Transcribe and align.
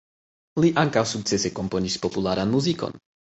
Li 0.63 0.71
ankaŭ 0.83 1.03
sukcese 1.11 1.51
komponis 1.59 1.99
popularan 2.07 2.57
muzikon. 2.57 3.01